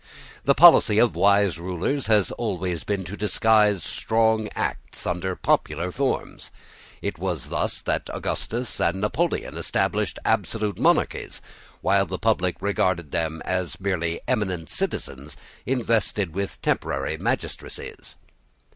The 0.45 0.55
policy 0.55 0.97
of 0.97 1.15
wise 1.15 1.59
rulers 1.59 2.07
has 2.07 2.31
always 2.31 2.83
been 2.83 3.03
to 3.03 3.15
disguise 3.15 3.83
strong 3.83 4.49
acts 4.55 5.05
under 5.05 5.35
popular 5.35 5.91
forms. 5.91 6.49
It 7.03 7.19
was 7.19 7.49
thus 7.49 7.83
that 7.83 8.09
Augustus 8.11 8.79
and 8.81 8.99
Napoleon 8.99 9.55
established 9.55 10.17
absolute 10.25 10.79
monarchies, 10.79 11.39
while 11.81 12.07
the 12.07 12.17
public 12.17 12.55
regarded 12.63 13.11
them 13.11 13.43
merely 13.79 14.15
as 14.15 14.21
eminent 14.27 14.71
citizens 14.71 15.37
invested 15.67 16.33
with 16.33 16.59
temporary 16.63 17.17
magistracies. 17.17 18.15